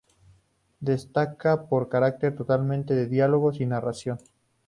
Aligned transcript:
Destaca 0.79 1.67
por 1.67 1.87
carecer 1.87 2.35
totalmente 2.35 2.95
de 2.95 3.05
diálogos 3.05 3.61
y 3.61 3.67
narración. 3.67 4.17